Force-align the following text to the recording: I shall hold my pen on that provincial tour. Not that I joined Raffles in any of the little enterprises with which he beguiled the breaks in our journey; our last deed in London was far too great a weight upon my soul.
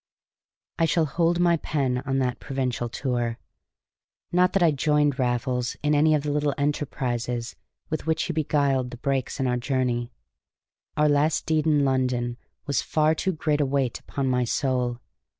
I 0.79 0.85
shall 0.85 1.05
hold 1.05 1.39
my 1.39 1.57
pen 1.57 1.99
on 2.07 2.17
that 2.17 2.39
provincial 2.39 2.89
tour. 2.89 3.37
Not 4.31 4.53
that 4.53 4.63
I 4.63 4.71
joined 4.71 5.19
Raffles 5.19 5.77
in 5.83 5.93
any 5.93 6.15
of 6.15 6.23
the 6.23 6.31
little 6.31 6.55
enterprises 6.57 7.55
with 7.91 8.07
which 8.07 8.23
he 8.23 8.33
beguiled 8.33 8.89
the 8.89 8.97
breaks 8.97 9.39
in 9.39 9.45
our 9.45 9.57
journey; 9.57 10.11
our 10.97 11.07
last 11.07 11.45
deed 11.45 11.67
in 11.67 11.85
London 11.85 12.37
was 12.65 12.81
far 12.81 13.13
too 13.13 13.31
great 13.33 13.61
a 13.61 13.65
weight 13.67 13.99
upon 13.99 14.25
my 14.25 14.43
soul. 14.43 14.99